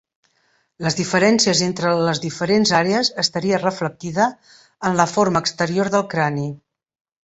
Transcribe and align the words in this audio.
Les 0.85 0.95
diferències 0.99 1.61
entre 1.65 1.91
les 2.07 2.23
diferents 2.25 2.73
àrees 2.79 3.13
estaria 3.27 3.63
reflectida 3.63 4.29
en 4.91 5.01
la 5.05 5.11
forma 5.17 5.47
exterior 5.49 5.97
del 5.99 6.13
crani. 6.19 6.53